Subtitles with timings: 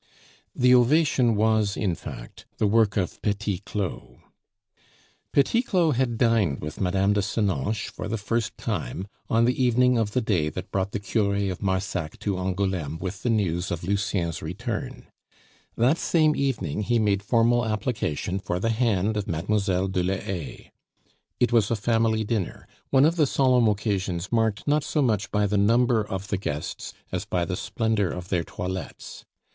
[0.55, 4.17] The ovation was, in fact, the work of Petit Claud.
[5.31, 7.13] Petit Claud had dined with Mme.
[7.13, 10.99] de Senonches, for the first time, on the evening of the day that brought the
[10.99, 15.05] cure of Marsac to Angouleme with the news of Lucien's return.
[15.77, 19.87] That same evening he made formal application for the hand of Mlle.
[19.87, 20.71] de la Haye.
[21.39, 25.45] It was a family dinner, one of the solemn occasions marked not so much by
[25.45, 29.25] the number of the guests as by the splendor of their toilettes.